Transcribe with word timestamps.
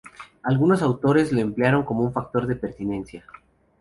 Algunos 0.41 0.81
autores 0.81 1.31
lo 1.31 1.41
emplearon 1.41 1.83
como 1.83 2.01
un 2.03 2.11
factor 2.11 2.47
de 2.47 2.55
pertinencia. 2.55 3.23